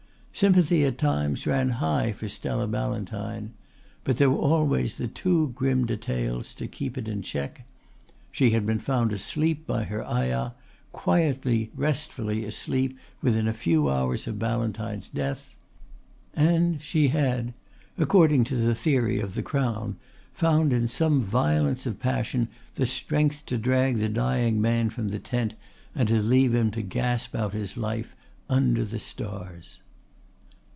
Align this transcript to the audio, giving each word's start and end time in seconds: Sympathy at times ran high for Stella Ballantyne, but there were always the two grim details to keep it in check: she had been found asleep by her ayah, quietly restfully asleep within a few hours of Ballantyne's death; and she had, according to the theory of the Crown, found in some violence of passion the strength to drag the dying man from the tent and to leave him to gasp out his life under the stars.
Sympathy 0.33 0.83
at 0.85 0.97
times 0.97 1.45
ran 1.45 1.69
high 1.69 2.11
for 2.13 2.27
Stella 2.27 2.65
Ballantyne, 2.65 3.53
but 4.03 4.17
there 4.17 4.29
were 4.31 4.39
always 4.39 4.95
the 4.95 5.09
two 5.09 5.49
grim 5.49 5.85
details 5.85 6.55
to 6.55 6.67
keep 6.67 6.97
it 6.97 7.07
in 7.07 7.21
check: 7.21 7.67
she 8.31 8.49
had 8.49 8.65
been 8.65 8.79
found 8.79 9.11
asleep 9.11 9.67
by 9.67 9.83
her 9.83 10.03
ayah, 10.07 10.51
quietly 10.93 11.69
restfully 11.75 12.43
asleep 12.43 12.97
within 13.21 13.47
a 13.47 13.53
few 13.53 13.87
hours 13.87 14.25
of 14.25 14.39
Ballantyne's 14.39 15.09
death; 15.09 15.57
and 16.33 16.81
she 16.81 17.09
had, 17.09 17.53
according 17.97 18.43
to 18.45 18.55
the 18.55 18.73
theory 18.73 19.19
of 19.19 19.35
the 19.35 19.43
Crown, 19.43 19.97
found 20.33 20.73
in 20.73 20.87
some 20.87 21.21
violence 21.21 21.85
of 21.85 21.99
passion 21.99 22.47
the 22.75 22.87
strength 22.87 23.45
to 23.45 23.59
drag 23.59 23.99
the 23.99 24.09
dying 24.09 24.59
man 24.59 24.89
from 24.89 25.09
the 25.09 25.19
tent 25.19 25.53
and 25.93 26.07
to 26.07 26.19
leave 26.19 26.55
him 26.55 26.71
to 26.71 26.81
gasp 26.81 27.35
out 27.35 27.53
his 27.53 27.77
life 27.77 28.15
under 28.49 28.83
the 28.83 28.97
stars. 28.97 29.81